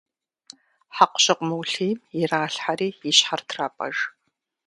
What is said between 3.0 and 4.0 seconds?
и щхьэр трапӏэж.